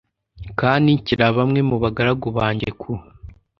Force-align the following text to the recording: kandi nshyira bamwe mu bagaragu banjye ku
kandi 0.59 0.87
nshyira 0.97 1.25
bamwe 1.37 1.59
mu 1.69 1.75
bagaragu 1.83 2.27
banjye 2.37 2.69
ku 2.81 2.91